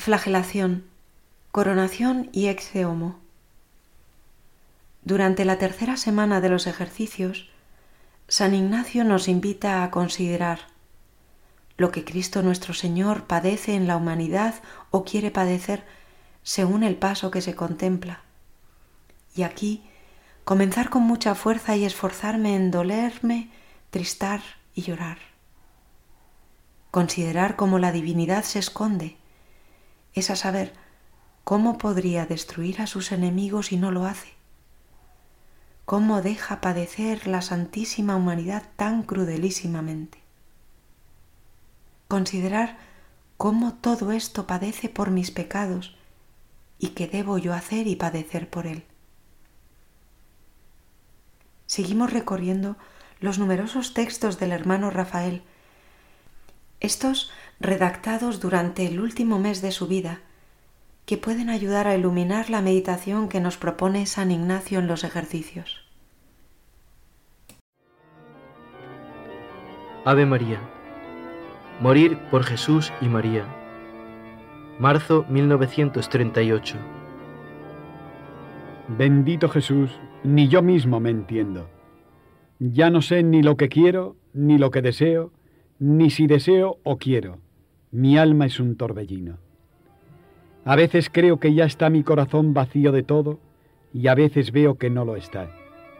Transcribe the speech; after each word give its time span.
Flagelación, 0.00 0.86
coronación 1.52 2.30
y 2.32 2.48
ex 2.48 2.74
homo. 2.86 3.18
Durante 5.04 5.44
la 5.44 5.58
tercera 5.58 5.98
semana 5.98 6.40
de 6.40 6.48
los 6.48 6.66
ejercicios, 6.66 7.50
San 8.26 8.54
Ignacio 8.54 9.04
nos 9.04 9.28
invita 9.28 9.84
a 9.84 9.90
considerar 9.90 10.60
lo 11.76 11.90
que 11.92 12.06
Cristo 12.06 12.40
nuestro 12.40 12.72
Señor 12.72 13.24
padece 13.24 13.74
en 13.74 13.86
la 13.86 13.98
humanidad 13.98 14.54
o 14.90 15.04
quiere 15.04 15.30
padecer 15.30 15.84
según 16.42 16.82
el 16.82 16.96
paso 16.96 17.30
que 17.30 17.42
se 17.42 17.54
contempla. 17.54 18.22
Y 19.36 19.42
aquí 19.42 19.82
comenzar 20.44 20.88
con 20.88 21.02
mucha 21.02 21.34
fuerza 21.34 21.76
y 21.76 21.84
esforzarme 21.84 22.56
en 22.56 22.70
dolerme, 22.70 23.50
tristar 23.90 24.40
y 24.74 24.80
llorar. 24.80 25.18
Considerar 26.90 27.56
cómo 27.56 27.78
la 27.78 27.92
divinidad 27.92 28.44
se 28.44 28.60
esconde 28.60 29.19
es 30.14 30.30
a 30.30 30.36
saber 30.36 30.72
cómo 31.44 31.78
podría 31.78 32.26
destruir 32.26 32.80
a 32.80 32.86
sus 32.86 33.12
enemigos 33.12 33.72
y 33.72 33.76
no 33.76 33.90
lo 33.90 34.04
hace. 34.04 34.34
Cómo 35.84 36.22
deja 36.22 36.60
padecer 36.60 37.26
la 37.26 37.42
santísima 37.42 38.16
humanidad 38.16 38.62
tan 38.76 39.02
crudelísimamente. 39.02 40.18
Considerar 42.08 42.78
cómo 43.36 43.74
todo 43.74 44.12
esto 44.12 44.46
padece 44.46 44.88
por 44.88 45.10
mis 45.10 45.30
pecados 45.30 45.96
y 46.78 46.88
qué 46.88 47.06
debo 47.06 47.38
yo 47.38 47.54
hacer 47.54 47.86
y 47.86 47.96
padecer 47.96 48.48
por 48.48 48.66
él. 48.66 48.84
Seguimos 51.66 52.12
recorriendo 52.12 52.76
los 53.20 53.38
numerosos 53.38 53.94
textos 53.94 54.38
del 54.38 54.52
hermano 54.52 54.90
Rafael. 54.90 55.42
Estos 56.80 57.30
redactados 57.60 58.40
durante 58.40 58.86
el 58.86 59.00
último 59.00 59.38
mes 59.38 59.60
de 59.60 59.70
su 59.70 59.86
vida, 59.86 60.20
que 61.04 61.18
pueden 61.18 61.50
ayudar 61.50 61.86
a 61.86 61.94
iluminar 61.94 62.48
la 62.48 62.62
meditación 62.62 63.28
que 63.28 63.40
nos 63.40 63.58
propone 63.58 64.06
San 64.06 64.30
Ignacio 64.30 64.78
en 64.78 64.86
los 64.86 65.04
ejercicios. 65.04 65.84
Ave 70.06 70.24
María. 70.24 70.58
Morir 71.80 72.18
por 72.30 72.44
Jesús 72.44 72.92
y 73.02 73.08
María. 73.08 73.44
Marzo 74.78 75.26
1938. 75.28 76.78
Bendito 78.88 79.50
Jesús, 79.50 79.90
ni 80.24 80.48
yo 80.48 80.62
mismo 80.62 80.98
me 81.00 81.10
entiendo. 81.10 81.68
Ya 82.58 82.88
no 82.88 83.02
sé 83.02 83.22
ni 83.22 83.42
lo 83.42 83.56
que 83.56 83.68
quiero, 83.68 84.16
ni 84.32 84.56
lo 84.56 84.70
que 84.70 84.80
deseo, 84.80 85.32
ni 85.78 86.08
si 86.08 86.26
deseo 86.26 86.78
o 86.82 86.96
quiero 86.96 87.38
mi 87.92 88.16
alma 88.16 88.46
es 88.46 88.60
un 88.60 88.76
torbellino. 88.76 89.38
A 90.64 90.76
veces 90.76 91.10
creo 91.10 91.40
que 91.40 91.54
ya 91.54 91.64
está 91.64 91.90
mi 91.90 92.04
corazón 92.04 92.54
vacío 92.54 92.92
de 92.92 93.02
todo 93.02 93.40
y 93.92 94.06
a 94.06 94.14
veces 94.14 94.52
veo 94.52 94.76
que 94.76 94.90
no 94.90 95.04
lo 95.04 95.16
está. 95.16 95.50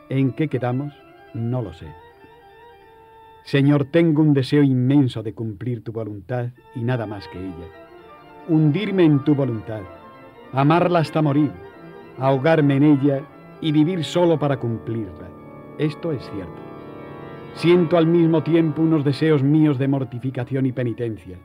¿En 0.09 0.31
qué 0.33 0.47
quedamos? 0.47 0.95
No 1.35 1.63
lo 1.63 1.73
sé. 1.73 1.87
Señor, 3.43 3.87
tengo 3.87 4.23
un 4.23 4.35
deseo 4.35 4.63
inmenso 4.63 5.25
de 5.25 5.33
cumplir 5.33 5.83
tu 5.83 5.91
voluntad 5.91 6.51
y 6.77 6.81
nada 6.81 7.07
más 7.07 7.27
que 7.29 7.39
ella. 7.39 7.67
Hundirme 8.49 9.05
en 9.05 9.25
tu 9.25 9.35
voluntad, 9.35 9.83
amarla 10.53 11.01
hasta 11.01 11.23
morir, 11.23 11.51
ahogarme 12.19 12.77
en 12.77 12.83
ella 12.85 13.23
y 13.61 13.73
vivir 13.73 14.05
solo 14.05 14.39
para 14.39 14.59
cumplirla. 14.59 15.29
Esto 15.79 16.13
es 16.13 16.23
cierto. 16.33 16.61
Siento 17.55 17.97
al 17.97 18.07
mismo 18.07 18.45
tiempo 18.45 18.83
unos 18.83 19.05
deseos 19.05 19.43
míos 19.43 19.79
de 19.79 19.89
mortificación 19.89 20.67
y 20.67 20.73
penitencia 20.73 21.39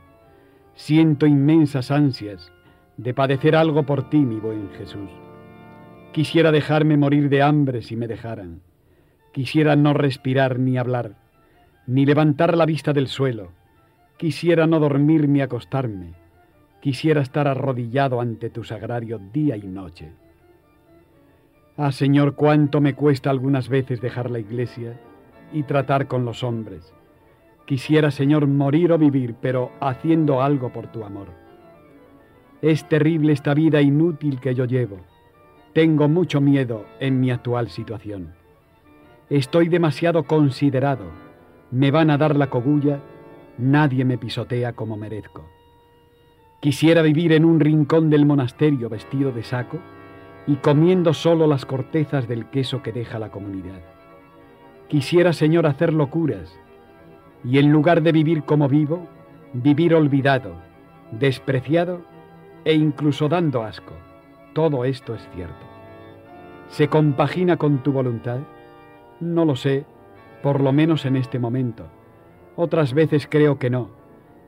Siento 0.76 1.26
inmensas 1.26 1.90
ansias 1.90 2.52
de 2.98 3.14
padecer 3.14 3.56
algo 3.56 3.84
por 3.86 4.10
ti, 4.10 4.18
mi 4.18 4.36
buen 4.36 4.68
Jesús. 4.76 5.10
Quisiera 6.12 6.52
dejarme 6.52 6.98
morir 6.98 7.30
de 7.30 7.42
hambre 7.42 7.80
si 7.80 7.96
me 7.96 8.06
dejaran. 8.06 8.60
Quisiera 9.32 9.74
no 9.74 9.94
respirar 9.94 10.58
ni 10.58 10.76
hablar, 10.76 11.16
ni 11.86 12.04
levantar 12.04 12.58
la 12.58 12.66
vista 12.66 12.92
del 12.92 13.08
suelo. 13.08 13.52
Quisiera 14.18 14.66
no 14.66 14.78
dormir 14.78 15.30
ni 15.30 15.40
acostarme. 15.40 16.12
Quisiera 16.80 17.22
estar 17.22 17.48
arrodillado 17.48 18.20
ante 18.20 18.50
tu 18.50 18.62
sagrario 18.62 19.18
día 19.32 19.56
y 19.56 19.66
noche. 19.66 20.12
Ah, 21.78 21.90
Señor, 21.90 22.34
cuánto 22.34 22.82
me 22.82 22.94
cuesta 22.94 23.30
algunas 23.30 23.70
veces 23.70 24.02
dejar 24.02 24.30
la 24.30 24.40
iglesia 24.40 25.00
y 25.54 25.62
tratar 25.62 26.06
con 26.06 26.26
los 26.26 26.44
hombres 26.44 26.95
Quisiera, 27.66 28.12
Señor, 28.12 28.46
morir 28.46 28.92
o 28.92 28.98
vivir, 28.98 29.34
pero 29.40 29.72
haciendo 29.80 30.40
algo 30.40 30.72
por 30.72 30.86
tu 30.86 31.02
amor. 31.02 31.26
Es 32.62 32.88
terrible 32.88 33.32
esta 33.32 33.54
vida 33.54 33.82
inútil 33.82 34.38
que 34.40 34.54
yo 34.54 34.66
llevo. 34.66 34.98
Tengo 35.72 36.08
mucho 36.08 36.40
miedo 36.40 36.86
en 37.00 37.20
mi 37.20 37.32
actual 37.32 37.68
situación. 37.68 38.34
Estoy 39.28 39.68
demasiado 39.68 40.22
considerado. 40.22 41.06
Me 41.72 41.90
van 41.90 42.10
a 42.10 42.16
dar 42.16 42.36
la 42.36 42.50
cogulla. 42.50 43.00
Nadie 43.58 44.04
me 44.04 44.16
pisotea 44.16 44.74
como 44.74 44.96
merezco. 44.96 45.44
Quisiera 46.60 47.02
vivir 47.02 47.32
en 47.32 47.44
un 47.44 47.58
rincón 47.58 48.10
del 48.10 48.26
monasterio 48.26 48.88
vestido 48.88 49.32
de 49.32 49.42
saco 49.42 49.78
y 50.46 50.54
comiendo 50.56 51.12
solo 51.12 51.48
las 51.48 51.66
cortezas 51.66 52.28
del 52.28 52.46
queso 52.46 52.82
que 52.84 52.92
deja 52.92 53.18
la 53.18 53.32
comunidad. 53.32 53.82
Quisiera, 54.86 55.32
Señor, 55.32 55.66
hacer 55.66 55.92
locuras 55.92 56.56
y 57.44 57.58
en 57.58 57.70
lugar 57.70 58.02
de 58.02 58.12
vivir 58.12 58.42
como 58.44 58.68
vivo, 58.68 59.06
vivir 59.52 59.94
olvidado, 59.94 60.54
despreciado 61.12 62.02
e 62.64 62.74
incluso 62.74 63.28
dando 63.28 63.62
asco. 63.62 63.94
Todo 64.52 64.84
esto 64.84 65.14
es 65.14 65.28
cierto. 65.34 65.66
¿Se 66.68 66.88
compagina 66.88 67.56
con 67.56 67.82
tu 67.82 67.92
voluntad? 67.92 68.40
No 69.20 69.44
lo 69.44 69.56
sé, 69.56 69.84
por 70.42 70.60
lo 70.60 70.72
menos 70.72 71.04
en 71.04 71.16
este 71.16 71.38
momento. 71.38 71.86
Otras 72.56 72.94
veces 72.94 73.26
creo 73.30 73.58
que 73.58 73.70
no, 73.70 73.90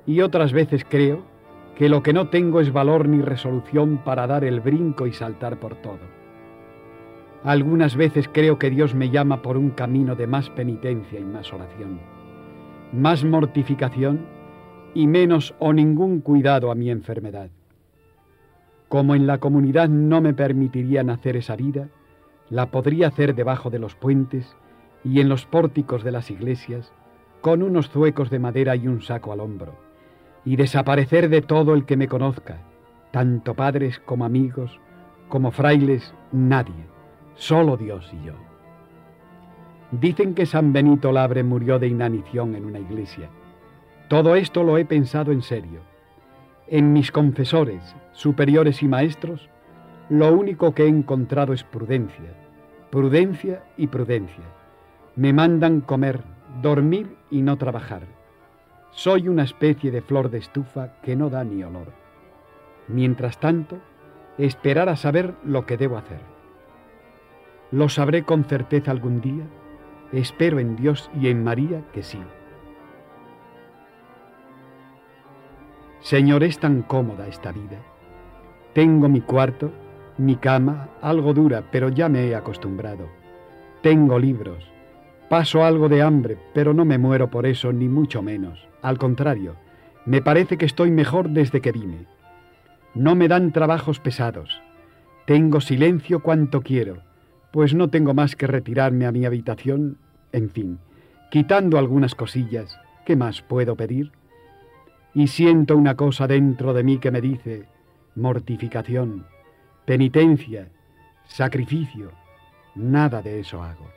y 0.07 0.21
otras 0.23 0.53
veces 0.53 0.85
creo 0.89 1.23
que 1.77 1.89
lo 1.89 2.03
que 2.03 2.13
no 2.13 2.29
tengo 2.29 2.61
es 2.61 2.73
valor 2.73 3.09
ni 3.09 3.23
resolución 3.23 3.99
para 3.99 4.27
dar 4.27 4.45
el 4.45 4.61
brinco 4.61 5.07
y 5.07 5.13
saltar 5.13 5.61
por 5.61 5.77
todo. 5.77 6.19
Algunas 7.45 7.95
veces 7.95 8.29
creo 8.33 8.59
que 8.59 8.71
Dios 8.71 8.95
me 8.95 9.11
llama 9.11 9.43
por 9.43 9.57
un 9.57 9.71
camino 9.71 10.17
de 10.17 10.27
más 10.27 10.51
penitencia 10.51 11.21
y 11.21 11.25
más 11.25 11.53
oración 11.53 12.18
más 12.93 13.25
mortificación 13.25 14.27
y 14.95 15.07
menos 15.07 15.55
o 15.59 15.73
ningún 15.73 16.21
cuidado 16.21 16.71
a 16.71 16.75
mi 16.75 16.91
enfermedad. 16.91 17.51
Como 18.89 19.15
en 19.15 19.27
la 19.27 19.39
comunidad 19.39 19.89
no 19.89 20.21
me 20.21 20.33
permitirían 20.33 21.11
hacer 21.11 21.37
esa 21.37 21.57
vida, 21.57 21.89
la 22.49 22.71
podría 22.71 23.09
hacer 23.09 23.35
debajo 23.35 23.69
de 23.71 23.79
los 23.79 23.95
puentes 23.95 24.57
y 25.05 25.21
en 25.21 25.29
los 25.29 25.45
pórticos 25.45 26.03
de 26.03 26.13
las 26.13 26.31
iglesias, 26.31 26.93
con 27.41 27.63
unos 27.63 27.91
zuecos 27.91 28.31
de 28.31 28.39
madera 28.39 28.75
y 28.75 28.89
un 28.89 29.03
saco 29.03 29.33
al 29.33 29.41
hombro, 29.41 29.75
y 30.45 30.57
desaparecer 30.57 31.29
de 31.29 31.43
todo 31.43 31.75
el 31.75 31.85
que 31.85 31.97
me 31.97 32.09
conozca, 32.09 32.59
tanto 33.11 33.55
padres 33.55 34.01
como 34.01 34.25
amigos, 34.25 34.81
como 35.29 35.51
frailes, 35.51 36.15
nadie, 36.33 36.87
solo 37.35 37.77
Dios 37.77 38.11
y 38.13 38.27
yo. 38.27 38.33
Dicen 39.91 40.35
que 40.35 40.45
San 40.45 40.73
Benito 40.73 41.13
Labre 41.13 41.43
murió 41.43 41.79
de 41.79 41.89
inanición 41.89 42.55
en 42.55 42.67
una 42.67 42.79
iglesia. 42.79 43.31
Todo 44.09 44.35
esto 44.35 44.63
lo 44.63 44.77
he 44.77 44.85
pensado 44.85 45.33
en 45.33 45.43
serio. 45.43 45.81
En 46.67 46.93
mis 46.93 47.11
confesores, 47.11 47.97
superiores 48.13 48.83
y 48.83 48.89
maestros, 48.89 49.49
lo 50.11 50.33
único 50.33 50.75
que 50.75 50.85
he 50.85 50.89
encontrado 50.89 51.55
es 51.55 51.65
prudencia, 51.65 52.35
prudencia 52.91 53.65
y 53.79 53.87
prudencia. 53.87 54.45
Me 55.17 55.33
mandan 55.33 55.81
comer, 55.81 56.23
dormir 56.63 57.17
y 57.31 57.41
no 57.41 57.57
trabajar. 57.57 58.03
Soy 58.91 59.29
una 59.29 59.45
especie 59.45 59.91
de 59.91 60.03
flor 60.03 60.31
de 60.31 60.39
estufa 60.39 61.01
que 61.03 61.17
no 61.17 61.31
da 61.31 61.45
ni 61.45 61.63
olor. 61.63 61.93
Mientras 62.89 63.39
tanto, 63.39 63.79
esperar 64.37 64.89
a 64.89 64.97
saber 64.97 65.35
lo 65.45 65.65
que 65.65 65.77
debo 65.77 65.97
hacer. 65.97 66.21
¿Lo 67.71 67.89
sabré 67.89 68.23
con 68.25 68.45
certeza 68.45 68.91
algún 68.91 69.21
día? 69.21 69.45
Espero 70.13 70.59
en 70.59 70.77
Dios 70.77 71.11
y 71.21 71.29
en 71.29 71.45
María 71.45 71.83
que 71.93 72.03
sí. 72.03 72.19
Señor, 76.01 76.45
es 76.45 76.59
tan 76.59 76.83
cómoda 76.83 77.27
esta 77.27 77.53
vida. 77.53 77.79
Tengo 78.73 79.09
mi 79.09 79.21
cuarto, 79.21 79.71
mi 80.17 80.37
cama, 80.37 80.89
algo 81.03 81.35
dura, 81.35 81.65
pero 81.71 81.91
ya 81.91 82.09
me 82.09 82.27
he 82.27 82.35
acostumbrado. 82.35 83.09
Tengo 83.83 84.19
libros. 84.19 84.65
Paso 85.29 85.63
algo 85.63 85.91
de 85.91 86.01
hambre, 86.01 86.39
pero 86.55 86.73
no 86.73 86.87
me 86.87 86.97
muero 86.97 87.29
por 87.29 87.45
eso, 87.45 87.73
ni 87.73 87.89
mucho 87.89 88.23
menos. 88.23 88.67
Al 88.81 88.97
contrario, 88.97 89.57
me 90.07 90.23
parece 90.23 90.57
que 90.57 90.65
estoy 90.65 90.91
mejor 90.91 91.29
desde 91.31 91.61
que 91.61 91.73
vine. 91.73 92.07
No 92.95 93.15
me 93.15 93.29
dan 93.29 93.53
trabajos 93.53 94.01
pesados. 94.01 94.63
Tengo 95.27 95.61
silencio 95.61 96.21
cuanto 96.21 96.63
quiero 96.63 97.08
pues 97.51 97.75
no 97.75 97.89
tengo 97.89 98.15
más 98.15 98.37
que 98.37 98.47
retirarme 98.47 99.07
a 99.07 99.13
mi 99.13 99.25
habitación, 99.25 99.99
en 100.33 100.51
fin, 100.51 100.79
quitando 101.31 101.79
algunas 101.79 102.15
cosillas, 102.15 102.79
¿qué 103.05 103.17
más 103.17 103.43
puedo 103.43 103.77
pedir? 103.77 104.13
Y 105.15 105.29
siento 105.29 105.77
una 105.77 105.97
cosa 105.97 106.27
dentro 106.27 106.75
de 106.75 106.85
mí 106.85 106.99
que 106.99 107.11
me 107.11 107.21
dice, 107.21 107.67
mortificación, 108.15 109.27
penitencia, 109.85 110.69
sacrificio, 111.27 112.11
nada 112.75 113.23
de 113.23 113.41
eso 113.41 113.63
hago. 113.63 113.89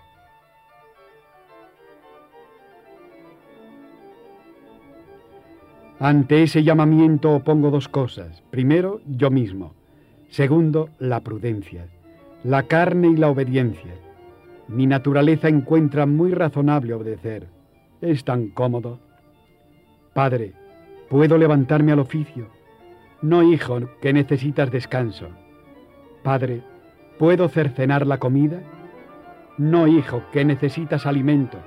Ante 6.00 6.42
ese 6.42 6.63
llamamiento 6.63 7.31
opongo 7.31 7.69
dos 7.69 7.88
cosas. 7.88 8.42
Primero, 8.50 9.01
yo 9.06 9.30
mismo. 9.30 9.75
Segundo, 10.30 10.89
la 10.98 11.19
prudencia, 11.19 11.86
la 12.43 12.63
carne 12.63 13.09
y 13.09 13.17
la 13.17 13.29
obediencia. 13.29 13.93
Mi 14.67 14.88
naturaleza 14.88 15.47
encuentra 15.47 16.05
muy 16.05 16.31
razonable 16.31 16.93
obedecer. 16.93 17.47
Es 18.01 18.23
tan 18.23 18.47
cómodo. 18.47 18.99
Padre, 20.13 20.53
¿puedo 21.09 21.38
levantarme 21.38 21.91
al 21.91 21.99
oficio? 21.99 22.47
No, 23.21 23.43
hijo, 23.43 23.81
que 24.01 24.13
necesitas 24.13 24.71
descanso. 24.71 25.27
Padre, 26.23 26.63
¿puedo 27.19 27.47
cercenar 27.47 28.07
la 28.07 28.17
comida? 28.17 28.61
No, 29.57 29.88
hijo, 29.88 30.23
que 30.31 30.43
necesitas 30.43 31.05
alimento. 31.05 31.59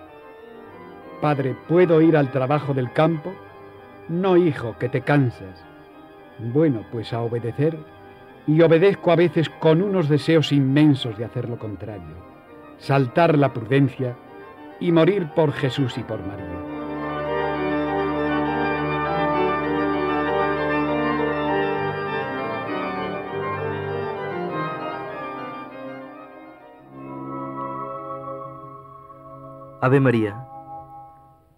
Padre, 1.21 1.57
¿puedo 1.69 2.01
ir 2.03 2.17
al 2.17 2.33
trabajo 2.33 2.75
del 2.75 2.93
campo? 2.93 3.33
No, 4.09 4.37
hijo, 4.37 4.77
que 4.81 4.89
te 4.89 5.03
cansas. 5.03 5.65
Bueno, 6.39 6.85
pues 6.91 7.13
a 7.13 7.21
obedecer, 7.21 7.79
y 8.47 8.61
obedezco 8.61 9.11
a 9.11 9.17
veces 9.17 9.49
con 9.49 9.83
unos 9.83 10.09
deseos 10.09 10.53
inmensos 10.53 11.17
de 11.17 11.25
hacer 11.25 11.49
lo 11.49 11.59
contrario, 11.59 12.17
saltar 12.79 13.39
la 13.39 13.53
prudencia 13.53 14.17
y 14.81 14.93
morir 14.93 15.31
por 15.35 15.53
Jesús 15.53 15.97
y 15.99 16.03
por 16.03 16.21
María. 16.27 16.75
Ave 29.81 30.01
María, 30.01 30.47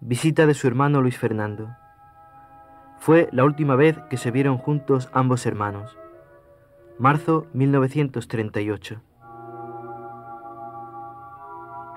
visita 0.01 0.45
de 0.45 0.53
su 0.53 0.67
hermano 0.67 1.01
Luis 1.01 1.17
Fernando. 1.17 1.69
Fue 2.99 3.29
la 3.31 3.45
última 3.45 3.77
vez 3.77 3.97
que 4.09 4.17
se 4.17 4.31
vieron 4.31 4.57
juntos 4.57 5.09
ambos 5.13 5.45
hermanos. 5.45 5.97
Marzo 6.99 7.47
1938. 7.53 9.01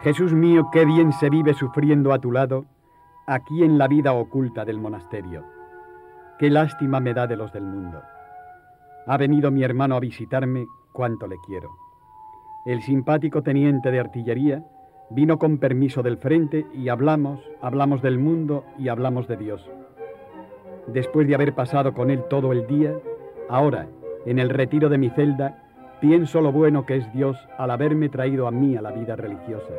Jesús 0.00 0.32
mío, 0.32 0.68
qué 0.72 0.84
bien 0.84 1.12
se 1.12 1.30
vive 1.30 1.54
sufriendo 1.54 2.12
a 2.12 2.18
tu 2.18 2.32
lado, 2.32 2.64
aquí 3.26 3.62
en 3.62 3.78
la 3.78 3.88
vida 3.88 4.12
oculta 4.12 4.64
del 4.64 4.78
monasterio. 4.78 5.44
Qué 6.38 6.50
lástima 6.50 7.00
me 7.00 7.14
da 7.14 7.26
de 7.26 7.36
los 7.36 7.52
del 7.52 7.64
mundo. 7.64 8.00
Ha 9.06 9.16
venido 9.16 9.50
mi 9.50 9.62
hermano 9.62 9.96
a 9.96 10.00
visitarme, 10.00 10.66
cuánto 10.92 11.26
le 11.26 11.36
quiero. 11.46 11.70
El 12.66 12.82
simpático 12.82 13.42
teniente 13.42 13.90
de 13.90 14.00
artillería 14.00 14.64
vino 15.10 15.38
con 15.38 15.58
permiso 15.58 16.02
del 16.02 16.18
frente 16.18 16.66
y 16.74 16.88
hablamos, 16.88 17.40
hablamos 17.60 18.02
del 18.02 18.18
mundo 18.18 18.64
y 18.78 18.88
hablamos 18.88 19.28
de 19.28 19.36
Dios 19.36 19.70
después 20.92 21.26
de 21.26 21.34
haber 21.34 21.54
pasado 21.54 21.92
con 21.92 22.10
él 22.10 22.24
todo 22.28 22.52
el 22.52 22.66
día, 22.66 22.94
ahora, 23.48 23.88
en 24.26 24.38
el 24.38 24.50
retiro 24.50 24.88
de 24.88 24.98
mi 24.98 25.10
celda, 25.10 25.64
pienso 26.00 26.40
lo 26.40 26.52
bueno 26.52 26.86
que 26.86 26.96
es 26.96 27.12
Dios 27.12 27.36
al 27.58 27.70
haberme 27.70 28.08
traído 28.08 28.46
a 28.46 28.50
mí 28.50 28.76
a 28.76 28.82
la 28.82 28.90
vida 28.90 29.16
religiosa, 29.16 29.72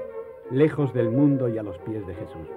lejos 0.50 0.94
del 0.94 1.10
mundo 1.10 1.50
y 1.50 1.58
a 1.58 1.64
los 1.64 1.78
pies 1.80 2.06
de 2.08 2.16
Jesús. 2.16 2.48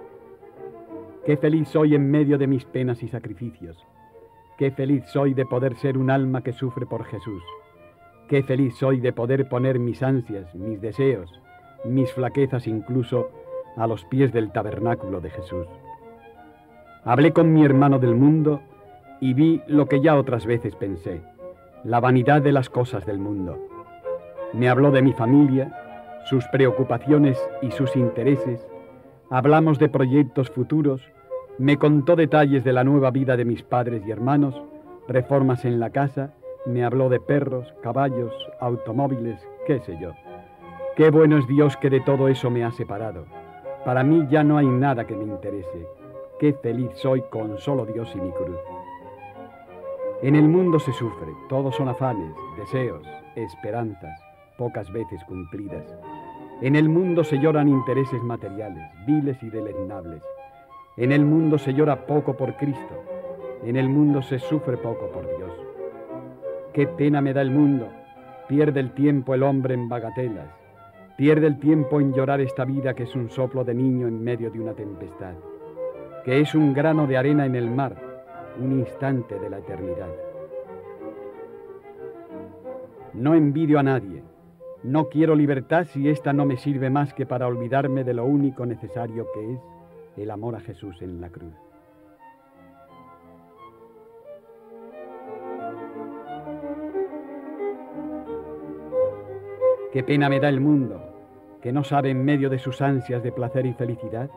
Qué 1.25 1.37
feliz 1.37 1.69
soy 1.69 1.95
en 1.95 2.11
medio 2.11 2.37
de 2.37 2.47
mis 2.47 2.65
penas 2.65 3.03
y 3.03 3.09
sacrificios. 3.09 3.83
Qué 4.59 4.71
feliz 4.71 5.05
soy 5.07 5.35
de 5.35 5.47
poder 5.47 5.75
ser 5.77 5.97
un 5.97 6.11
alma 6.11 6.43
que 6.43 6.53
sufre 6.53 6.87
por 6.87 7.05
Jesús. 7.05 7.43
Qué 8.29 8.43
feliz 8.43 8.77
soy 8.77 9.01
de 9.01 9.13
poder 9.13 9.49
poner 9.49 9.79
mis 9.79 10.03
ansias, 10.03 10.55
mis 10.55 10.81
deseos, 10.81 11.31
mis 11.85 12.13
flaquezas 12.13 12.67
incluso, 12.67 13.31
a 13.77 13.87
los 13.87 14.05
pies 14.05 14.33
del 14.33 14.53
tabernáculo 14.53 15.21
de 15.21 15.31
Jesús. 15.31 15.67
Hablé 17.05 17.33
con 17.33 17.53
mi 17.53 17.65
hermano 17.65 17.99
del 17.99 18.15
mundo 18.15 18.61
y 19.21 19.35
vi 19.35 19.63
lo 19.67 19.87
que 19.87 20.01
ya 20.01 20.17
otras 20.17 20.47
veces 20.47 20.77
pensé, 20.77 21.23
la 21.85 22.01
vanidad 22.01 22.41
de 22.41 22.53
las 22.53 22.71
cosas 22.71 23.05
del 23.05 23.19
mundo. 23.19 23.59
Me 24.55 24.69
habló 24.69 24.91
de 24.91 25.03
mi 25.03 25.13
familia, 25.13 25.73
sus 26.25 26.47
preocupaciones 26.49 27.39
y 27.61 27.71
sus 27.71 27.95
intereses, 27.95 28.67
hablamos 29.31 29.79
de 29.79 29.89
proyectos 29.89 30.51
futuros, 30.51 31.03
me 31.59 31.77
contó 31.77 32.17
detalles 32.17 32.65
de 32.65 32.73
la 32.73 32.85
nueva 32.85 33.11
vida 33.11 33.37
de 33.37 33.45
mis 33.45 33.63
padres 33.63 34.03
y 34.07 34.11
hermanos, 34.11 34.61
reformas 35.07 35.65
en 35.65 35.79
la 35.79 35.91
casa, 35.91 36.33
me 36.67 36.85
habló 36.85 37.11
de 37.11 37.21
perros, 37.21 37.75
caballos, 37.83 38.33
automóviles, 38.61 39.47
qué 39.67 39.81
sé 39.81 39.99
yo. 40.01 40.13
Qué 40.97 41.11
bueno 41.11 41.37
es 41.37 41.47
Dios 41.47 41.77
que 41.77 41.91
de 41.91 42.01
todo 42.01 42.29
eso 42.29 42.51
me 42.51 42.65
ha 42.65 42.73
separado. 42.73 43.27
Para 43.85 44.03
mí 44.03 44.27
ya 44.31 44.43
no 44.43 44.57
hay 44.57 44.67
nada 44.67 45.07
que 45.07 45.15
me 45.15 45.25
interese. 45.25 45.87
Qué 46.39 46.55
feliz 46.55 46.91
soy 46.95 47.23
con 47.31 47.59
solo 47.59 47.85
Dios 47.85 48.11
y 48.15 48.21
mi 48.21 48.31
cruz. 48.31 48.59
En 50.25 50.37
el 50.37 50.49
mundo 50.49 50.79
se 50.79 50.91
sufre, 50.95 51.35
todos 51.51 51.77
son 51.77 51.87
afanes, 51.87 52.35
deseos, 52.57 53.07
esperanzas, 53.37 54.19
pocas 54.57 54.91
veces 54.91 55.23
cumplidas. 55.25 55.85
En 56.63 56.77
el 56.77 56.89
mundo 56.89 57.25
se 57.25 57.39
lloran 57.39 57.69
intereses 57.69 58.23
materiales, 58.23 58.83
viles 59.07 59.37
y 59.43 59.51
deleznables. 59.51 60.23
En 60.97 61.13
el 61.13 61.27
mundo 61.27 61.59
se 61.59 61.75
llora 61.75 62.07
poco 62.07 62.39
por 62.39 62.57
Cristo. 62.57 63.05
En 63.67 63.77
el 63.77 63.91
mundo 63.91 64.23
se 64.23 64.39
sufre 64.39 64.79
poco 64.79 65.11
por 65.11 65.27
Dios. 65.37 65.53
Qué 66.73 66.87
pena 66.87 67.21
me 67.21 67.35
da 67.35 67.43
el 67.43 67.51
mundo. 67.51 67.91
Pierde 68.49 68.81
el 68.81 68.93
tiempo 68.95 69.35
el 69.35 69.43
hombre 69.43 69.75
en 69.75 69.91
bagatelas. 69.91 70.49
Pierde 71.19 71.49
el 71.49 71.59
tiempo 71.59 72.01
en 72.01 72.15
llorar 72.15 72.41
esta 72.41 72.65
vida 72.65 72.95
que 72.95 73.03
es 73.03 73.15
un 73.15 73.29
soplo 73.29 73.63
de 73.63 73.75
niño 73.75 74.09
en 74.09 74.25
medio 74.25 74.51
de 74.51 74.59
una 74.59 74.73
tempestad 74.73 75.35
que 76.25 76.41
es 76.41 76.55
un 76.55 76.73
grano 76.73 77.07
de 77.07 77.19
arena 77.19 77.45
en 77.45 77.55
el 77.55 77.71
mar, 77.71 77.95
un 78.61 78.73
instante 78.73 79.39
de 79.39 79.51
la 79.51 79.59
eternidad. 79.59 80.11
No 83.13 83.35
envidio 83.35 83.79
a 83.79 83.83
nadie, 83.83 84.23
no 84.83 85.09
quiero 85.09 85.35
libertad 85.35 85.87
si 85.87 86.09
ésta 86.09 86.33
no 86.33 86.45
me 86.45 86.57
sirve 86.57 86.91
más 86.91 87.15
que 87.15 87.27
para 87.27 87.47
olvidarme 87.47 88.05
de 88.05 88.15
lo 88.15 88.25
único 88.25 88.67
necesario 88.67 89.27
que 89.33 89.55
es 89.55 89.61
el 90.17 90.31
amor 90.31 90.57
a 90.57 90.61
Jesús 90.61 91.01
en 91.01 91.21
la 91.21 91.31
cruz. 91.31 91.55
Qué 99.93 100.03
pena 100.03 100.29
me 100.29 100.41
da 100.41 100.49
el 100.49 100.61
mundo, 100.61 101.01
que 101.63 101.73
no 101.73 101.85
sabe 101.85 102.11
en 102.11 102.25
medio 102.25 102.51
de 102.51 102.59
sus 102.59 102.83
ansias 102.83 103.23
de 103.23 103.31
placer 103.31 103.65
y 103.65 103.75
felicidad 103.75 104.29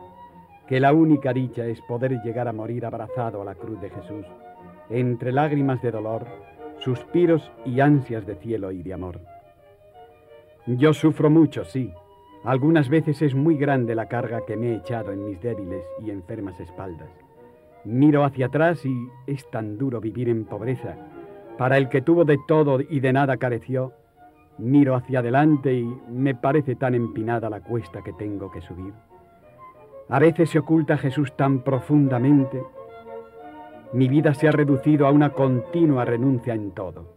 que 0.68 0.80
la 0.80 0.92
única 0.92 1.32
dicha 1.32 1.64
es 1.64 1.80
poder 1.80 2.20
llegar 2.22 2.46
a 2.46 2.52
morir 2.52 2.84
abrazado 2.84 3.40
a 3.40 3.44
la 3.44 3.54
cruz 3.54 3.80
de 3.80 3.88
Jesús, 3.88 4.26
entre 4.90 5.32
lágrimas 5.32 5.80
de 5.80 5.90
dolor, 5.90 6.26
suspiros 6.78 7.50
y 7.64 7.80
ansias 7.80 8.26
de 8.26 8.36
cielo 8.36 8.70
y 8.70 8.82
de 8.82 8.92
amor. 8.92 9.18
Yo 10.66 10.92
sufro 10.92 11.30
mucho, 11.30 11.64
sí. 11.64 11.90
Algunas 12.44 12.90
veces 12.90 13.22
es 13.22 13.34
muy 13.34 13.56
grande 13.56 13.94
la 13.94 14.06
carga 14.06 14.44
que 14.46 14.56
me 14.56 14.72
he 14.72 14.76
echado 14.76 15.12
en 15.12 15.24
mis 15.24 15.40
débiles 15.40 15.84
y 16.04 16.10
enfermas 16.10 16.60
espaldas. 16.60 17.08
Miro 17.84 18.22
hacia 18.22 18.46
atrás 18.46 18.84
y 18.84 19.08
es 19.26 19.50
tan 19.50 19.78
duro 19.78 20.00
vivir 20.00 20.28
en 20.28 20.44
pobreza. 20.44 20.96
Para 21.56 21.78
el 21.78 21.88
que 21.88 22.02
tuvo 22.02 22.24
de 22.24 22.38
todo 22.46 22.80
y 22.80 23.00
de 23.00 23.12
nada 23.14 23.38
careció, 23.38 23.94
miro 24.58 24.94
hacia 24.94 25.20
adelante 25.20 25.72
y 25.72 25.84
me 26.10 26.34
parece 26.34 26.76
tan 26.76 26.94
empinada 26.94 27.48
la 27.48 27.60
cuesta 27.60 28.02
que 28.02 28.12
tengo 28.12 28.50
que 28.50 28.60
subir. 28.60 28.92
A 30.08 30.18
veces 30.18 30.50
se 30.50 30.58
oculta 30.58 30.96
Jesús 30.96 31.36
tan 31.36 31.60
profundamente. 31.60 32.62
Mi 33.92 34.08
vida 34.08 34.32
se 34.32 34.48
ha 34.48 34.52
reducido 34.52 35.06
a 35.06 35.10
una 35.10 35.30
continua 35.30 36.04
renuncia 36.04 36.54
en 36.54 36.70
todo. 36.70 37.14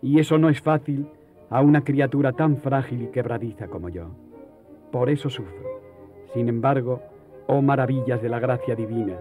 Y 0.00 0.20
eso 0.20 0.38
no 0.38 0.48
es 0.48 0.60
fácil 0.62 1.06
a 1.50 1.60
una 1.60 1.82
criatura 1.82 2.32
tan 2.32 2.56
frágil 2.56 3.02
y 3.02 3.08
quebradiza 3.08 3.68
como 3.68 3.90
yo. 3.90 4.08
Por 4.90 5.10
eso 5.10 5.28
sufro. 5.28 5.80
Sin 6.32 6.48
embargo, 6.48 7.02
oh 7.46 7.60
maravillas 7.60 8.22
de 8.22 8.28
la 8.28 8.38
gracia 8.38 8.74
divina, 8.74 9.18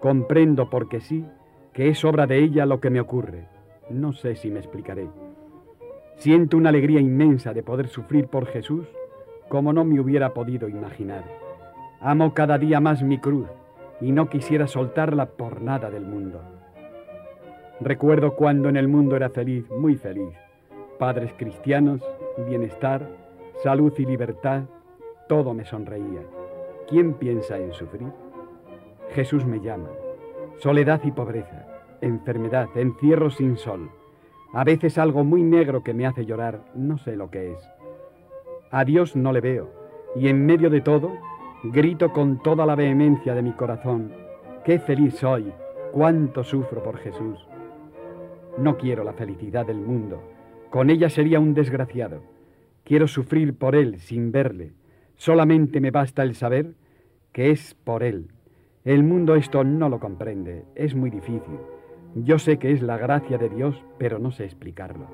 comprendo 0.00 0.68
porque 0.68 1.00
sí 1.00 1.24
que 1.72 1.88
es 1.88 2.04
obra 2.04 2.26
de 2.26 2.42
ella 2.42 2.66
lo 2.66 2.80
que 2.80 2.90
me 2.90 3.00
ocurre. 3.00 3.46
No 3.88 4.12
sé 4.12 4.36
si 4.36 4.50
me 4.50 4.58
explicaré. 4.58 5.08
Siento 6.16 6.56
una 6.56 6.70
alegría 6.70 7.00
inmensa 7.00 7.54
de 7.54 7.62
poder 7.62 7.88
sufrir 7.88 8.26
por 8.26 8.46
Jesús 8.46 8.86
como 9.48 9.72
no 9.72 9.84
me 9.84 10.00
hubiera 10.00 10.34
podido 10.34 10.68
imaginar. 10.68 11.47
Amo 12.00 12.32
cada 12.32 12.58
día 12.58 12.78
más 12.78 13.02
mi 13.02 13.18
cruz 13.18 13.48
y 14.00 14.12
no 14.12 14.28
quisiera 14.28 14.68
soltarla 14.68 15.26
por 15.26 15.60
nada 15.60 15.90
del 15.90 16.04
mundo. 16.04 16.40
Recuerdo 17.80 18.36
cuando 18.36 18.68
en 18.68 18.76
el 18.76 18.86
mundo 18.86 19.16
era 19.16 19.30
feliz, 19.30 19.68
muy 19.70 19.96
feliz. 19.96 20.32
Padres 20.98 21.32
cristianos, 21.36 22.00
bienestar, 22.48 23.08
salud 23.64 23.92
y 23.98 24.04
libertad, 24.04 24.62
todo 25.28 25.54
me 25.54 25.64
sonreía. 25.64 26.22
¿Quién 26.88 27.14
piensa 27.14 27.58
en 27.58 27.72
sufrir? 27.72 28.12
Jesús 29.10 29.44
me 29.44 29.60
llama. 29.60 29.88
Soledad 30.58 31.00
y 31.02 31.10
pobreza, 31.10 31.66
enfermedad, 32.00 32.68
encierro 32.76 33.30
sin 33.30 33.56
sol, 33.56 33.90
A 34.54 34.64
veces 34.64 34.96
algo 34.96 35.24
muy 35.24 35.42
negro 35.42 35.82
que 35.82 35.92
me 35.92 36.06
hace 36.06 36.24
llorar, 36.24 36.64
no 36.74 36.96
sé 36.96 37.16
lo 37.16 37.30
que 37.30 37.52
es. 37.52 37.70
A 38.70 38.84
Dios 38.84 39.14
no 39.14 39.32
le 39.32 39.40
veo, 39.40 39.68
y 40.16 40.28
en 40.28 40.46
medio 40.46 40.70
de 40.70 40.80
todo, 40.80 41.12
grito 41.64 42.12
con 42.12 42.42
toda 42.42 42.64
la 42.66 42.74
vehemencia 42.74 43.34
de 43.34 43.42
mi 43.42 43.52
corazón, 43.52 44.12
qué 44.64 44.78
feliz 44.78 45.14
soy, 45.14 45.52
cuánto 45.92 46.44
sufro 46.44 46.82
por 46.82 46.98
Jesús. 46.98 47.38
No 48.56 48.76
quiero 48.76 49.04
la 49.04 49.12
felicidad 49.12 49.66
del 49.66 49.78
mundo, 49.78 50.22
con 50.70 50.90
ella 50.90 51.10
sería 51.10 51.40
un 51.40 51.54
desgraciado. 51.54 52.22
Quiero 52.84 53.08
sufrir 53.08 53.56
por 53.56 53.74
Él 53.74 53.98
sin 54.00 54.32
verle. 54.32 54.72
Solamente 55.16 55.80
me 55.80 55.90
basta 55.90 56.22
el 56.22 56.34
saber 56.34 56.74
que 57.32 57.50
es 57.50 57.74
por 57.74 58.02
Él. 58.02 58.28
El 58.84 59.02
mundo 59.02 59.34
esto 59.34 59.64
no 59.64 59.88
lo 59.88 59.98
comprende, 59.98 60.64
es 60.74 60.94
muy 60.94 61.10
difícil. 61.10 61.58
Yo 62.14 62.38
sé 62.38 62.58
que 62.58 62.72
es 62.72 62.82
la 62.82 62.96
gracia 62.96 63.36
de 63.36 63.48
Dios, 63.48 63.84
pero 63.98 64.18
no 64.18 64.30
sé 64.30 64.44
explicarlo. 64.44 65.06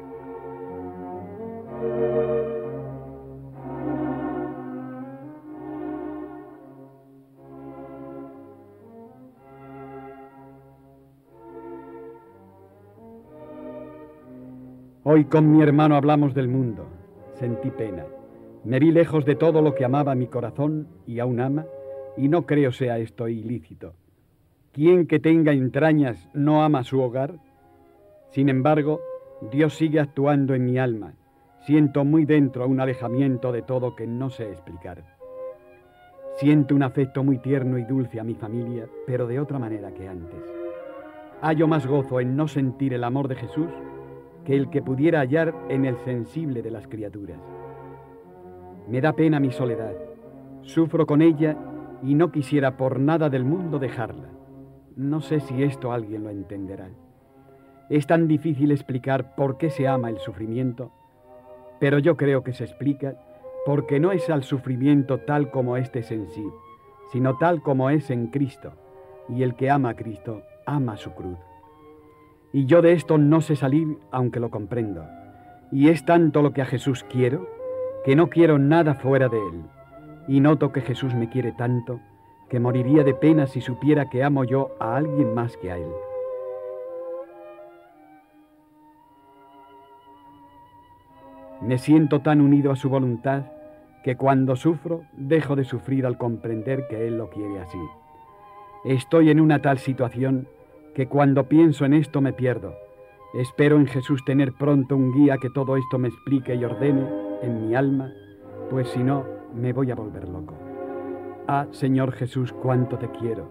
Hoy 15.15 15.27
con 15.27 15.49
mi 15.49 15.63
hermano 15.63 15.95
hablamos 15.95 16.35
del 16.35 16.49
mundo. 16.49 16.89
Sentí 17.35 17.71
pena. 17.71 18.05
Me 18.65 18.81
vi 18.81 18.91
lejos 18.91 19.25
de 19.25 19.37
todo 19.37 19.63
lo 19.63 19.73
que 19.73 19.85
amaba 19.85 20.17
mi 20.17 20.27
corazón 20.27 20.89
y 21.07 21.21
aún 21.21 21.39
ama, 21.39 21.67
y 22.17 22.27
no 22.27 22.47
creo 22.47 22.73
sea 22.73 22.99
esto 22.99 23.29
ilícito. 23.29 23.95
¿Quién 24.73 25.07
que 25.07 25.21
tenga 25.21 25.53
entrañas 25.53 26.29
no 26.35 26.65
ama 26.65 26.83
su 26.83 27.01
hogar? 27.01 27.37
Sin 28.31 28.49
embargo, 28.49 29.01
Dios 29.53 29.75
sigue 29.75 30.01
actuando 30.01 30.53
en 30.53 30.65
mi 30.65 30.79
alma. 30.79 31.15
Siento 31.61 32.05
muy 32.05 32.25
dentro 32.25 32.67
un 32.67 32.81
alejamiento 32.81 33.53
de 33.53 33.63
todo 33.63 33.95
que 33.95 34.09
no 34.09 34.31
sé 34.31 34.51
explicar. 34.51 35.05
Siento 36.39 36.75
un 36.75 36.83
afecto 36.83 37.23
muy 37.23 37.39
tierno 37.39 37.79
y 37.79 37.85
dulce 37.85 38.19
a 38.19 38.25
mi 38.25 38.35
familia, 38.35 38.89
pero 39.07 39.29
de 39.29 39.39
otra 39.39 39.61
manera 39.61 39.95
que 39.95 40.09
antes. 40.09 40.43
Hallo 41.41 41.69
más 41.69 41.87
gozo 41.87 42.19
en 42.19 42.35
no 42.35 42.49
sentir 42.49 42.95
el 42.95 43.05
amor 43.05 43.29
de 43.29 43.37
Jesús 43.37 43.71
que 44.45 44.57
el 44.57 44.71
que 44.71 44.83
pudiera 44.83 45.21
hallar 45.21 45.55
en 45.69 45.85
el 45.85 45.97
sensible 45.99 46.63
de 46.63 46.71
las 46.71 46.87
criaturas. 46.87 47.39
Me 48.89 49.01
da 49.01 49.15
pena 49.15 49.41
mi 49.41 49.51
soledad, 49.51 49.95
sufro 50.63 51.07
con 51.07 51.23
ella 51.23 51.57
y 52.03 52.15
no 52.15 52.31
quisiera 52.31 52.77
por 52.77 53.01
nada 53.01 53.31
del 53.31 53.45
mundo 53.45 53.79
dejarla. 53.79 54.29
No 54.97 55.21
sé 55.21 55.41
si 55.41 55.63
esto 55.63 55.93
alguien 55.93 56.25
lo 56.25 56.31
entenderá. 56.31 56.91
Es 57.89 58.07
tan 58.07 58.29
difícil 58.29 58.71
explicar 58.71 59.35
por 59.35 59.57
qué 59.57 59.71
se 59.71 59.89
ama 59.89 60.11
el 60.11 60.19
sufrimiento, 60.19 60.93
pero 61.81 61.99
yo 61.99 62.17
creo 62.17 62.45
que 62.45 62.53
se 62.53 62.65
explica 62.65 63.17
porque 63.67 63.99
no 63.99 64.13
es 64.13 64.29
al 64.31 64.43
sufrimiento 64.43 65.19
tal 65.19 65.51
como 65.51 65.77
éste 65.77 66.01
es 66.01 66.11
en 66.11 66.29
sí, 66.29 66.47
sino 67.13 67.37
tal 67.39 67.63
como 67.63 67.91
es 67.91 68.11
en 68.11 68.29
Cristo, 68.29 68.73
y 69.29 69.43
el 69.43 69.55
que 69.55 69.71
ama 69.71 69.91
a 69.91 69.97
Cristo 69.97 70.43
ama 70.67 70.97
su 70.97 71.13
cruz. 71.13 71.39
Y 72.55 72.67
yo 72.67 72.83
de 72.83 72.93
esto 72.93 73.19
no 73.19 73.41
sé 73.41 73.57
salir 73.57 73.99
aunque 74.13 74.39
lo 74.39 74.49
comprendo. 74.49 75.05
Y 75.73 75.89
es 75.89 76.05
tanto 76.05 76.41
lo 76.41 76.53
que 76.53 76.63
a 76.63 76.67
Jesús 76.67 77.05
quiero, 77.11 77.49
que 78.05 78.15
no 78.15 78.31
quiero 78.31 78.61
nada 78.61 78.95
fuera 78.95 79.29
de 79.29 79.39
Él. 79.39 79.65
Y 80.29 80.39
noto 80.39 80.71
que 80.71 80.81
Jesús 80.81 81.17
me 81.17 81.29
quiere 81.29 81.51
tanto, 81.51 81.99
que 82.49 82.61
moriría 82.61 83.03
de 83.03 83.13
pena 83.13 83.49
si 83.49 83.61
supiera 83.61 84.09
que 84.09 84.23
amo 84.23 84.45
yo 84.45 84.71
a 84.79 84.95
alguien 84.95 85.35
más 85.35 85.57
que 85.57 85.73
a 85.73 85.79
Él. 85.79 85.91
Me 91.61 91.79
siento 91.79 92.21
tan 92.21 92.41
unido 92.41 92.71
a 92.71 92.77
su 92.77 92.89
voluntad 92.89 93.47
que 94.05 94.17
cuando 94.17 94.55
sufro 94.55 95.03
dejo 95.17 95.57
de 95.57 95.65
sufrir 95.65 96.07
al 96.07 96.19
comprender 96.19 96.87
que 96.87 97.09
Él 97.09 97.19
lo 97.19 97.31
quiere 97.31 97.59
así. 97.59 97.81
Estoy 98.85 99.31
en 99.31 99.41
una 99.41 99.61
tal 99.61 99.79
situación 99.79 100.47
que 100.95 101.09
cuando 101.09 101.49
pienso 101.49 101.85
en 101.85 101.95
esto 101.95 102.21
me 102.21 102.33
pierdo. 102.33 102.75
Espero 103.35 103.77
en 103.77 103.87
Jesús 103.87 104.25
tener 104.25 104.53
pronto 104.53 104.97
un 104.97 105.13
guía 105.13 105.39
que 105.39 105.51
todo 105.51 105.77
esto 105.77 105.99
me 105.99 106.09
explique 106.09 106.55
y 106.55 106.65
ordene 106.65 107.05
en 107.43 107.67
mi 107.67 107.75
alma, 107.75 108.13
pues 108.71 108.89
si 108.89 109.03
no, 109.03 109.25
me 109.55 109.73
voy 109.73 109.91
a 109.91 109.97
volver 109.97 110.29
loco. 110.29 110.55
Ah, 111.49 111.67
Señor 111.73 112.13
Jesús, 112.13 112.53
cuánto 112.53 112.97
te 112.97 113.09
quiero. 113.11 113.49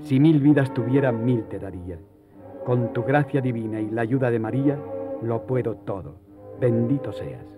Si 0.00 0.18
mil 0.18 0.40
vidas 0.40 0.72
tuviera, 0.72 1.12
mil 1.12 1.44
te 1.44 1.58
daría. 1.58 1.98
Con 2.64 2.92
tu 2.92 3.02
gracia 3.02 3.40
divina 3.40 3.80
y 3.80 3.90
la 3.90 4.02
ayuda 4.02 4.30
de 4.30 4.38
María, 4.38 4.78
lo 5.22 5.46
puedo 5.46 5.76
todo. 5.76 6.16
Bendito 6.60 7.12
seas. 7.12 7.57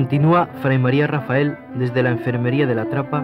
Continúa 0.00 0.46
Fray 0.62 0.78
María 0.78 1.06
Rafael 1.06 1.58
desde 1.74 2.02
la 2.02 2.08
enfermería 2.08 2.66
de 2.66 2.74
la 2.74 2.86
Trapa 2.86 3.22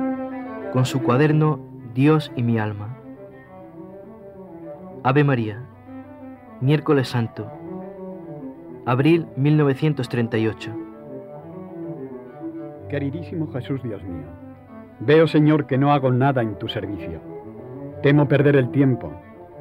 con 0.75 0.85
su 0.85 1.03
cuaderno 1.03 1.59
Dios 1.95 2.31
y 2.37 2.43
mi 2.43 2.59
alma. 2.59 2.99
Ave 5.03 5.25
María, 5.25 5.63
miércoles 6.61 7.09
santo, 7.09 7.51
abril 8.85 9.27
1938. 9.37 10.71
Queridísimo 12.91 13.51
Jesús 13.55 13.83
Dios 13.83 14.05
mío, 14.05 14.27
veo 15.01 15.27
Señor 15.29 15.67
que 15.67 15.79
no 15.79 15.95
hago 15.95 16.13
nada 16.13 16.43
en 16.43 16.59
tu 16.59 16.69
servicio. 16.69 17.23
Temo 18.03 18.29
perder 18.29 18.55
el 18.55 18.71
tiempo. 18.71 19.15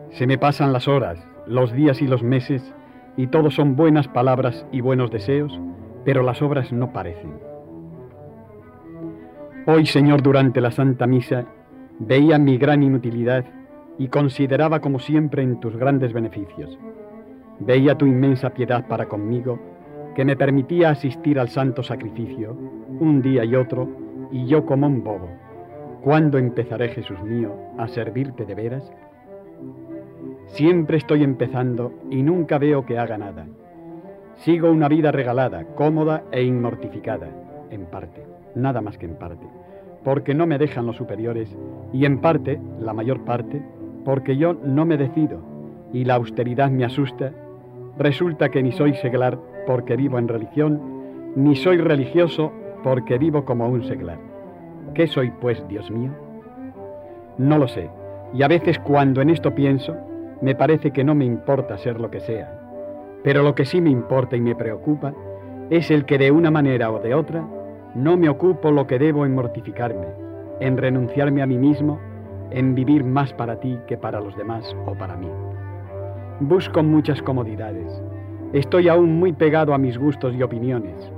Se 0.10 0.28
me 0.28 0.38
pasan 0.38 0.74
las 0.74 0.90
horas, 0.90 1.26
los 1.48 1.72
días 1.72 2.02
y 2.02 2.08
los 2.08 2.24
meses, 2.24 2.74
y 3.16 3.28
todos 3.28 3.56
son 3.56 3.78
buenas 3.78 4.10
palabras 4.10 4.66
y 4.74 4.82
buenos 4.82 5.12
deseos 5.12 5.58
pero 6.06 6.24
las 6.24 6.42
obras 6.42 6.72
no 6.72 6.94
parecen. 6.94 7.34
Hoy, 9.66 9.88
Señor, 9.88 10.22
durante 10.22 10.62
la 10.62 10.70
Santa 10.72 11.08
Misa, 11.08 11.46
veía 12.00 12.38
mi 12.38 12.58
gran 12.58 12.84
inutilidad 12.84 13.46
y 13.98 14.10
consideraba 14.10 14.80
como 14.80 15.00
siempre 15.00 15.42
en 15.42 15.60
tus 15.60 15.76
grandes 15.76 16.14
beneficios. 16.14 16.78
Veía 17.60 17.98
tu 17.98 18.06
inmensa 18.06 18.52
piedad 18.52 18.88
para 18.88 19.08
conmigo, 19.08 19.60
que 20.14 20.24
me 20.24 20.36
permitía 20.36 20.92
asistir 20.92 21.40
al 21.40 21.50
santo 21.50 21.82
sacrificio 21.82 22.56
un 23.00 23.22
día 23.22 23.44
y 23.44 23.56
otro, 23.56 23.90
y 24.32 24.46
yo 24.46 24.66
como 24.66 24.88
un 24.88 25.04
bobo. 25.04 25.30
¿Cuándo 26.04 26.38
empezaré, 26.38 26.90
Jesús 26.90 27.22
mío, 27.24 27.56
a 27.78 27.88
servirte 27.88 28.46
de 28.46 28.54
veras? 28.54 28.94
Siempre 30.46 30.98
estoy 30.98 31.24
empezando 31.24 31.92
y 32.12 32.22
nunca 32.22 32.60
veo 32.60 32.86
que 32.86 33.00
haga 33.00 33.18
nada. 33.18 33.48
Sigo 34.38 34.70
una 34.70 34.90
vida 34.90 35.12
regalada, 35.12 35.64
cómoda 35.76 36.24
e 36.32 36.44
inmortificada, 36.44 37.30
en 37.70 37.86
parte, 37.86 38.26
nada 38.54 38.82
más 38.82 38.98
que 38.98 39.06
en 39.06 39.16
parte, 39.16 39.48
porque 40.04 40.34
no 40.34 40.46
me 40.46 40.58
dejan 40.58 40.86
los 40.86 40.98
superiores 40.98 41.56
y 41.94 42.06
en 42.06 42.20
parte, 42.20 42.60
la 42.80 42.94
mayor 42.94 43.24
parte, 43.24 43.62
porque 44.04 44.38
yo 44.38 44.54
no 44.54 44.86
me 44.86 44.98
decido 44.98 45.40
y 45.94 46.04
la 46.04 46.16
austeridad 46.16 46.70
me 46.70 46.86
asusta, 46.86 47.32
resulta 47.98 48.50
que 48.50 48.62
ni 48.62 48.72
soy 48.72 48.94
seglar 48.96 49.40
porque 49.66 49.96
vivo 49.96 50.20
en 50.20 50.28
religión, 50.28 50.82
ni 51.36 51.56
soy 51.56 51.78
religioso 51.78 52.52
porque 52.84 53.18
vivo 53.18 53.46
como 53.46 53.68
un 53.68 53.84
seglar. 53.84 54.20
¿Qué 54.94 55.08
soy, 55.08 55.32
pues, 55.32 55.66
Dios 55.68 55.90
mío? 55.90 56.12
No 57.38 57.58
lo 57.58 57.68
sé, 57.68 57.90
y 58.34 58.44
a 58.44 58.48
veces 58.48 58.80
cuando 58.80 59.22
en 59.22 59.30
esto 59.30 59.56
pienso, 59.56 59.96
me 60.42 60.56
parece 60.56 60.92
que 60.92 61.04
no 61.04 61.16
me 61.16 61.26
importa 61.26 61.78
ser 61.78 62.00
lo 62.00 62.12
que 62.12 62.20
sea, 62.20 62.65
pero 63.26 63.42
lo 63.42 63.56
que 63.56 63.66
sí 63.66 63.82
me 63.82 63.90
importa 63.90 64.38
y 64.38 64.42
me 64.42 64.56
preocupa 64.56 65.12
es 65.72 65.90
el 65.90 66.06
que 66.06 66.20
de 66.20 66.30
una 66.30 66.52
manera 66.52 66.92
o 66.92 67.00
de 67.00 67.16
otra 67.16 67.44
no 67.96 68.18
me 68.18 68.30
ocupo 68.30 68.70
lo 68.70 68.86
que 68.86 69.00
debo 69.00 69.26
en 69.26 69.34
mortificarme, 69.34 70.06
en 70.60 70.78
renunciarme 70.78 71.42
a 71.42 71.48
mí 71.48 71.58
mismo, 71.58 72.00
en 72.52 72.76
vivir 72.76 73.04
más 73.04 73.34
para 73.34 73.60
ti 73.60 73.80
que 73.88 73.98
para 73.98 74.20
los 74.20 74.38
demás 74.38 74.78
o 74.86 74.94
para 74.94 75.18
mí. 75.18 75.28
Busco 76.40 76.84
muchas 76.84 77.20
comodidades. 77.24 78.00
Estoy 78.54 78.90
aún 78.90 79.18
muy 79.18 79.34
pegado 79.34 79.74
a 79.74 79.80
mis 79.80 79.98
gustos 79.98 80.36
y 80.36 80.44
opiniones. 80.44 81.12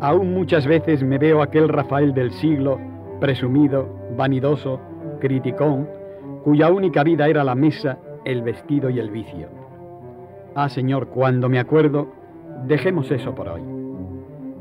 Aún 0.00 0.32
muchas 0.32 0.66
veces 0.66 1.02
me 1.02 1.18
veo 1.18 1.42
aquel 1.42 1.68
Rafael 1.68 2.14
del 2.14 2.30
siglo, 2.30 2.80
presumido, 3.20 3.86
vanidoso, 4.16 4.80
criticón, 5.20 5.86
cuya 6.44 6.70
única 6.70 7.04
vida 7.04 7.28
era 7.28 7.44
la 7.44 7.54
mesa, 7.54 7.98
el 8.24 8.40
vestido 8.40 8.88
y 8.88 9.00
el 9.00 9.10
vicio. 9.10 9.63
Ah, 10.56 10.68
Señor, 10.68 11.08
cuando 11.08 11.48
me 11.48 11.58
acuerdo, 11.58 12.12
dejemos 12.68 13.10
eso 13.10 13.34
por 13.34 13.48
hoy. 13.48 13.62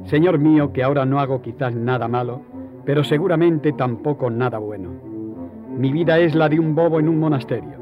Señor 0.06 0.40
mío, 0.40 0.74
que 0.74 0.82
ahora 0.82 1.06
no 1.06 1.20
hago 1.20 1.44
quizás 1.44 1.76
nada 1.76 2.08
malo, 2.08 2.42
pero 2.84 3.04
seguramente 3.04 3.74
tampoco 3.74 4.32
nada 4.32 4.58
bueno. 4.58 4.90
Mi 5.78 5.92
vida 5.92 6.18
es 6.18 6.34
la 6.34 6.50
de 6.50 6.60
un 6.60 6.74
bobo 6.74 7.00
en 7.00 7.08
un 7.08 7.20
monasterio. 7.20 7.78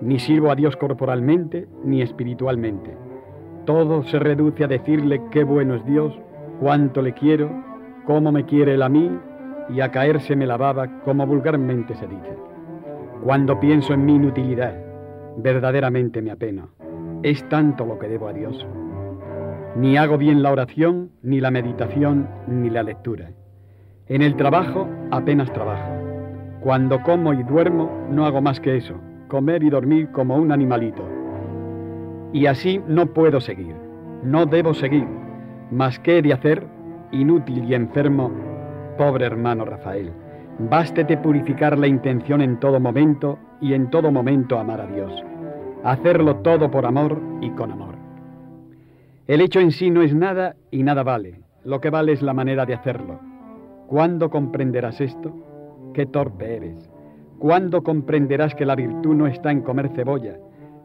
Ni 0.00 0.18
sirvo 0.18 0.50
a 0.50 0.56
Dios 0.56 0.76
corporalmente 0.76 1.68
ni 1.84 2.02
espiritualmente. 2.02 2.96
Todo 3.64 4.02
se 4.02 4.18
reduce 4.18 4.64
a 4.64 4.68
decirle 4.68 5.22
qué 5.30 5.44
bueno 5.44 5.76
es 5.76 5.86
Dios, 5.86 6.12
cuánto 6.58 7.02
le 7.02 7.12
quiero, 7.12 7.50
cómo 8.04 8.32
me 8.32 8.46
quiere 8.46 8.74
él 8.74 8.82
a 8.82 8.88
mí 8.88 9.10
y 9.70 9.80
a 9.80 9.92
caérseme 9.92 10.44
la 10.44 10.56
baba 10.56 11.02
como 11.04 11.24
vulgarmente 11.24 11.94
se 11.94 12.08
dice. 12.08 12.36
Cuando 13.22 13.60
pienso 13.60 13.94
en 13.94 14.04
mi 14.04 14.16
inutilidad, 14.16 14.74
verdaderamente 15.36 16.20
me 16.20 16.32
apeno. 16.32 16.83
Es 17.24 17.42
tanto 17.48 17.86
lo 17.86 17.98
que 17.98 18.06
debo 18.06 18.28
a 18.28 18.34
Dios. 18.34 18.66
Ni 19.76 19.96
hago 19.96 20.18
bien 20.18 20.42
la 20.42 20.52
oración, 20.52 21.10
ni 21.22 21.40
la 21.40 21.50
meditación, 21.50 22.28
ni 22.46 22.68
la 22.68 22.82
lectura. 22.82 23.30
En 24.08 24.20
el 24.20 24.36
trabajo 24.36 24.86
apenas 25.10 25.50
trabajo. 25.54 25.90
Cuando 26.60 27.02
como 27.02 27.32
y 27.32 27.42
duermo 27.42 27.90
no 28.10 28.26
hago 28.26 28.42
más 28.42 28.60
que 28.60 28.76
eso, 28.76 29.00
comer 29.28 29.62
y 29.62 29.70
dormir 29.70 30.10
como 30.10 30.36
un 30.36 30.52
animalito. 30.52 31.02
Y 32.34 32.44
así 32.44 32.82
no 32.86 33.06
puedo 33.06 33.40
seguir, 33.40 33.74
no 34.22 34.44
debo 34.44 34.74
seguir, 34.74 35.08
más 35.70 35.98
que 35.98 36.20
de 36.20 36.34
hacer, 36.34 36.66
inútil 37.10 37.64
y 37.64 37.72
enfermo, 37.74 38.30
pobre 38.98 39.24
hermano 39.24 39.64
Rafael. 39.64 40.12
Bástete 40.58 41.16
purificar 41.16 41.78
la 41.78 41.86
intención 41.86 42.42
en 42.42 42.60
todo 42.60 42.78
momento 42.80 43.38
y 43.62 43.72
en 43.72 43.88
todo 43.88 44.12
momento 44.12 44.58
amar 44.58 44.82
a 44.82 44.86
Dios. 44.86 45.24
Hacerlo 45.84 46.36
todo 46.36 46.70
por 46.70 46.86
amor 46.86 47.20
y 47.42 47.50
con 47.50 47.70
amor. 47.70 47.96
El 49.26 49.42
hecho 49.42 49.60
en 49.60 49.70
sí 49.70 49.90
no 49.90 50.00
es 50.00 50.14
nada 50.14 50.56
y 50.70 50.82
nada 50.82 51.02
vale. 51.02 51.42
Lo 51.62 51.82
que 51.82 51.90
vale 51.90 52.12
es 52.12 52.22
la 52.22 52.32
manera 52.32 52.64
de 52.64 52.72
hacerlo. 52.72 53.20
¿Cuándo 53.86 54.30
comprenderás 54.30 55.02
esto? 55.02 55.34
Qué 55.92 56.06
torpe 56.06 56.56
eres. 56.56 56.90
¿Cuándo 57.38 57.82
comprenderás 57.82 58.54
que 58.54 58.64
la 58.64 58.76
virtud 58.76 59.14
no 59.14 59.26
está 59.26 59.50
en 59.50 59.60
comer 59.60 59.90
cebolla, 59.90 60.38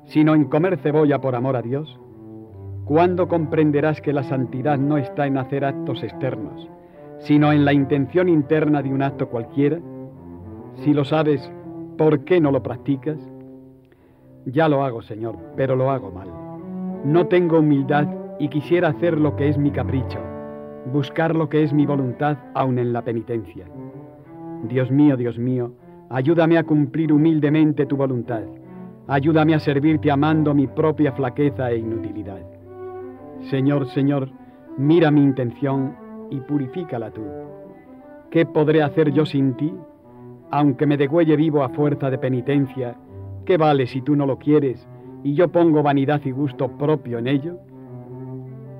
sino 0.03 0.35
en 0.35 0.43
comer 0.45 0.77
cebolla 0.79 1.21
por 1.21 1.33
amor 1.33 1.55
a 1.55 1.61
Dios? 1.61 1.97
¿Cuándo 2.83 3.29
comprenderás 3.29 4.01
que 4.01 4.11
la 4.11 4.23
santidad 4.23 4.77
no 4.77 4.97
está 4.97 5.27
en 5.27 5.37
hacer 5.37 5.63
actos 5.63 6.03
externos, 6.03 6.69
sino 7.19 7.53
en 7.53 7.63
la 7.63 7.71
intención 7.71 8.27
interna 8.27 8.81
de 8.81 8.93
un 8.93 9.01
acto 9.01 9.29
cualquiera? 9.29 9.79
Si 10.83 10.93
lo 10.93 11.05
sabes, 11.05 11.49
¿por 11.97 12.25
qué 12.25 12.41
no 12.41 12.51
lo 12.51 12.61
practicas? 12.61 13.17
Ya 14.51 14.69
lo 14.69 14.83
hago, 14.83 15.01
Señor, 15.01 15.37
pero 15.55 15.75
lo 15.75 15.91
hago 15.91 16.11
mal. 16.11 16.29
No 17.03 17.27
tengo 17.27 17.59
humildad 17.59 18.07
y 18.39 18.47
quisiera 18.49 18.89
hacer 18.89 19.19
lo 19.19 19.35
que 19.35 19.49
es 19.49 19.57
mi 19.57 19.71
capricho, 19.71 20.19
buscar 20.91 21.35
lo 21.35 21.49
que 21.49 21.63
es 21.63 21.73
mi 21.73 21.85
voluntad 21.85 22.37
aun 22.53 22.79
en 22.79 22.93
la 22.93 23.03
penitencia. 23.03 23.65
Dios 24.63 24.89
mío, 24.91 25.17
Dios 25.17 25.37
mío, 25.37 25.73
ayúdame 26.09 26.57
a 26.57 26.63
cumplir 26.63 27.13
humildemente 27.13 27.85
tu 27.85 27.95
voluntad. 27.95 28.43
Ayúdame 29.07 29.55
a 29.55 29.59
servirte 29.59 30.11
amando 30.11 30.53
mi 30.53 30.67
propia 30.67 31.11
flaqueza 31.11 31.71
e 31.71 31.77
inutilidad. 31.77 32.41
Señor, 33.49 33.87
Señor, 33.87 34.29
mira 34.77 35.11
mi 35.11 35.21
intención 35.21 35.95
y 36.29 36.39
purifícala 36.41 37.11
tú. 37.11 37.21
¿Qué 38.29 38.45
podré 38.45 38.83
hacer 38.83 39.11
yo 39.11 39.25
sin 39.25 39.55
ti? 39.55 39.73
Aunque 40.51 40.85
me 40.85 40.97
degüelle 40.97 41.35
vivo 41.35 41.63
a 41.63 41.69
fuerza 41.69 42.09
de 42.09 42.17
penitencia, 42.17 42.95
¿qué 43.45 43.57
vale 43.57 43.87
si 43.87 44.01
tú 44.01 44.15
no 44.15 44.25
lo 44.25 44.37
quieres 44.37 44.87
y 45.23 45.33
yo 45.33 45.49
pongo 45.49 45.83
vanidad 45.83 46.21
y 46.25 46.31
gusto 46.31 46.77
propio 46.77 47.19
en 47.19 47.27
ello? 47.27 47.57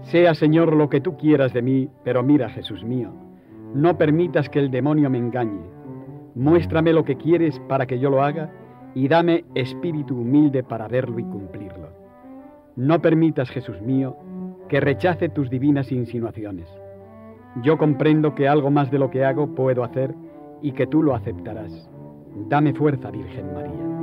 Sea, 0.01 0.33
Señor, 0.33 0.75
lo 0.75 0.89
que 0.89 1.01
tú 1.01 1.17
quieras 1.17 1.53
de 1.53 1.61
mí, 1.61 1.89
pero 2.03 2.23
mira, 2.23 2.49
Jesús 2.49 2.83
mío, 2.83 3.11
no 3.73 3.97
permitas 3.97 4.49
que 4.49 4.59
el 4.59 4.71
demonio 4.71 5.09
me 5.09 5.17
engañe. 5.17 5.61
Muéstrame 6.35 6.93
lo 6.93 7.03
que 7.03 7.17
quieres 7.17 7.59
para 7.67 7.85
que 7.85 7.99
yo 7.99 8.09
lo 8.09 8.23
haga 8.23 8.51
y 8.95 9.07
dame 9.07 9.45
espíritu 9.55 10.19
humilde 10.19 10.63
para 10.63 10.87
verlo 10.87 11.19
y 11.19 11.23
cumplirlo. 11.23 11.89
No 12.75 13.01
permitas, 13.01 13.49
Jesús 13.49 13.81
mío, 13.81 14.15
que 14.67 14.79
rechace 14.79 15.29
tus 15.29 15.49
divinas 15.49 15.91
insinuaciones. 15.91 16.67
Yo 17.61 17.77
comprendo 17.77 18.35
que 18.35 18.47
algo 18.47 18.71
más 18.71 18.89
de 18.89 18.99
lo 18.99 19.09
que 19.09 19.25
hago 19.25 19.53
puedo 19.53 19.83
hacer 19.83 20.15
y 20.61 20.71
que 20.71 20.87
tú 20.87 21.03
lo 21.03 21.13
aceptarás. 21.13 21.89
Dame 22.47 22.73
fuerza, 22.73 23.11
Virgen 23.11 23.53
María. 23.53 23.98